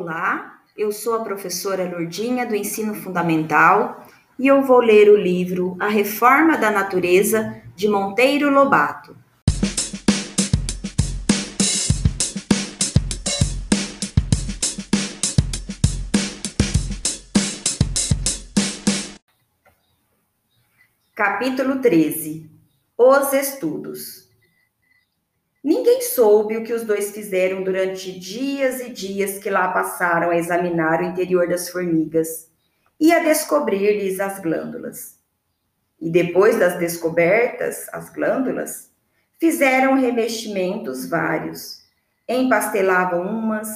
[0.00, 4.06] Olá, eu sou a professora Lourdinha do Ensino Fundamental
[4.38, 9.16] e eu vou ler o livro A Reforma da Natureza de Monteiro Lobato.
[21.12, 22.48] Capítulo 13
[22.96, 24.27] Os Estudos
[25.62, 30.36] Ninguém soube o que os dois fizeram durante dias e dias que lá passaram a
[30.36, 32.48] examinar o interior das formigas
[32.98, 35.18] e a descobrir-lhes as glândulas.
[36.00, 38.92] E depois das descobertas, as glândulas,
[39.36, 41.82] fizeram remeximentos vários.
[42.28, 43.68] Empastelavam umas,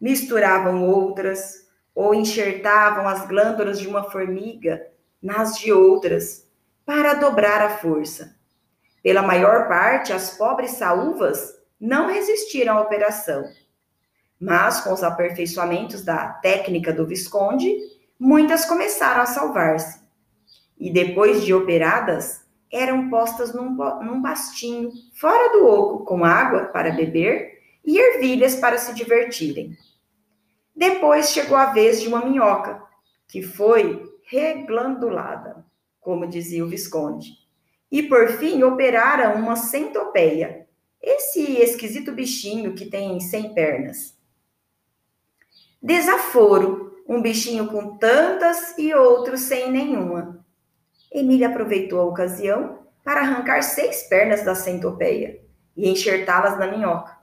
[0.00, 4.86] misturavam outras, ou enxertavam as glândulas de uma formiga
[5.22, 6.46] nas de outras,
[6.84, 8.35] para dobrar a força
[9.06, 13.44] pela maior parte, as pobres saúvas não resistiram à operação.
[14.40, 17.72] Mas, com os aperfeiçoamentos da técnica do Visconde,
[18.18, 20.00] muitas começaram a salvar-se.
[20.76, 26.90] E depois de operadas, eram postas num, num pastinho, fora do oco, com água para
[26.90, 29.78] beber e ervilhas para se divertirem.
[30.74, 32.82] Depois chegou a vez de uma minhoca,
[33.28, 35.64] que foi reglandulada,
[36.00, 37.45] como dizia o Visconde
[37.90, 40.66] e, por fim, operaram uma centopeia,
[41.00, 44.16] esse esquisito bichinho que tem 100 pernas.
[45.80, 50.44] Desaforo, um bichinho com tantas e outro sem nenhuma.
[51.12, 55.40] Emília aproveitou a ocasião para arrancar seis pernas da centopeia
[55.76, 57.16] e enxertá-las na minhoca.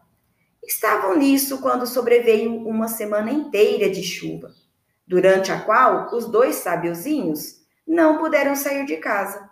[0.63, 4.51] Estavam nisso quando sobreveio uma semana inteira de chuva,
[5.05, 9.49] durante a qual os dois sabiozinhos não puderam sair de casa.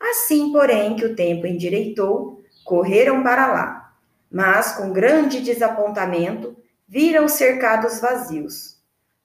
[0.00, 3.96] Assim, porém, que o tempo endireitou, correram para lá,
[4.30, 6.56] mas com grande desapontamento
[6.88, 8.82] viram os cercados vazios.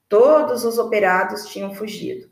[0.08, 2.30] Todos os operados tinham fugido.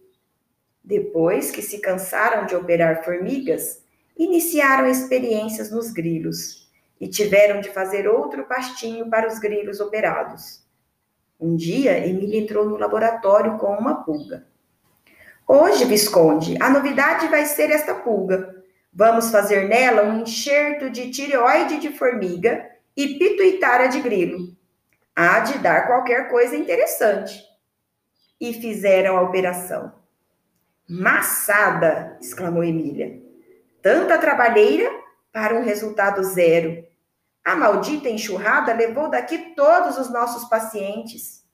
[0.84, 3.84] Depois que se cansaram de operar formigas,
[4.18, 6.68] iniciaram experiências nos grilos
[7.00, 10.66] e tiveram de fazer outro pastinho para os grilos operados.
[11.40, 14.48] Um dia, Emília entrou no laboratório com uma pulga.
[15.50, 18.54] Hoje, Visconde, a novidade vai ser esta pulga.
[18.92, 24.54] Vamos fazer nela um enxerto de tireoide de formiga e pituitária de grilo.
[25.16, 27.42] Há de dar qualquer coisa interessante.
[28.42, 29.94] E fizeram a operação.
[30.86, 32.18] Massada!
[32.20, 33.18] exclamou Emília.
[33.82, 34.92] Tanta trabalheira
[35.32, 36.86] para um resultado zero.
[37.42, 41.46] A maldita enxurrada levou daqui todos os nossos pacientes.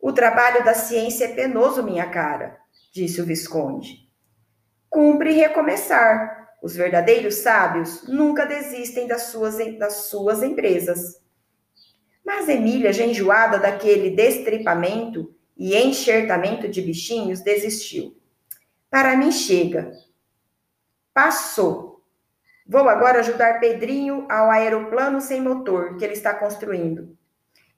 [0.00, 2.59] O trabalho da ciência é penoso, minha cara
[2.90, 4.08] disse o Visconde.
[4.88, 6.40] Cumpre recomeçar.
[6.62, 11.20] Os verdadeiros sábios nunca desistem das suas, das suas empresas.
[12.24, 18.16] Mas Emília, já enjoada daquele destripamento e enxertamento de bichinhos, desistiu.
[18.90, 19.90] Para mim chega.
[21.14, 22.04] Passou.
[22.66, 27.16] Vou agora ajudar Pedrinho ao aeroplano sem motor que ele está construindo.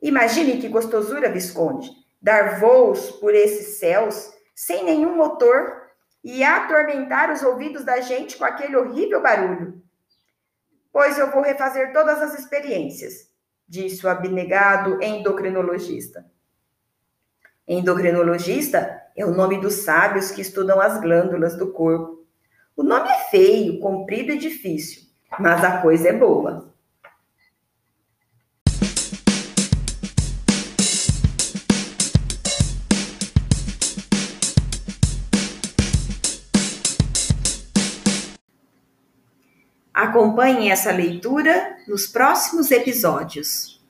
[0.03, 1.89] Imagine que gostosura, Visconde,
[2.21, 5.83] dar voos por esses céus sem nenhum motor
[6.23, 9.83] e atormentar os ouvidos da gente com aquele horrível barulho.
[10.93, 13.31] Pois eu vou refazer todas as experiências,
[13.67, 16.31] disse o abnegado endocrinologista.
[17.67, 22.27] Endocrinologista é o nome dos sábios que estudam as glândulas do corpo.
[22.77, 25.03] O nome é feio, comprido e difícil,
[25.39, 26.72] mas a coisa é boa.
[40.03, 43.81] Acompanhem essa leitura nos próximos episódios.